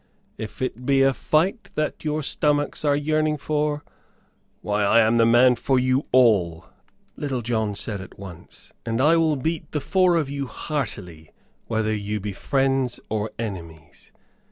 "If 0.35 0.63
it 0.63 0.83
be 0.83 1.03
a 1.03 1.13
fight 1.13 1.69
that 1.75 2.03
your 2.03 2.23
stomachs 2.23 2.83
are 2.83 2.95
yearning 2.95 3.37
for 3.37 3.83
why, 4.63 4.81
I 4.81 4.97
am 5.01 5.17
the 5.17 5.27
man 5.27 5.53
for 5.53 5.77
you 5.77 6.07
all," 6.11 6.65
Little 7.15 7.43
John 7.43 7.75
said 7.75 8.01
at 8.01 8.17
once, 8.17 8.73
"and 8.83 8.99
I 8.99 9.15
will 9.15 9.35
beat 9.35 9.71
the 9.73 9.79
four 9.79 10.15
of 10.15 10.27
you 10.27 10.47
heartily, 10.47 11.31
whether 11.67 11.93
you 11.93 12.19
be 12.19 12.33
friends 12.33 12.99
or 13.09 13.29
enemies." 13.37 14.11